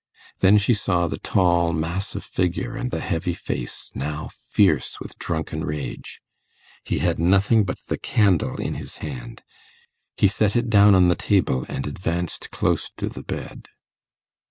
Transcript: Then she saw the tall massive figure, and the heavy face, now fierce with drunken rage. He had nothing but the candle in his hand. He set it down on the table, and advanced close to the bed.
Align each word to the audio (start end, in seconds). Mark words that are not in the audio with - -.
Then 0.39 0.57
she 0.57 0.73
saw 0.73 1.05
the 1.07 1.19
tall 1.19 1.73
massive 1.73 2.23
figure, 2.23 2.75
and 2.75 2.89
the 2.89 3.01
heavy 3.01 3.35
face, 3.35 3.91
now 3.93 4.31
fierce 4.33 4.99
with 4.99 5.19
drunken 5.19 5.63
rage. 5.63 6.23
He 6.83 6.97
had 6.97 7.19
nothing 7.19 7.65
but 7.65 7.77
the 7.87 7.99
candle 7.99 8.59
in 8.59 8.73
his 8.73 8.97
hand. 9.05 9.43
He 10.17 10.27
set 10.27 10.55
it 10.55 10.71
down 10.71 10.95
on 10.95 11.09
the 11.09 11.15
table, 11.15 11.67
and 11.69 11.85
advanced 11.85 12.49
close 12.49 12.89
to 12.97 13.09
the 13.09 13.21
bed. 13.21 13.67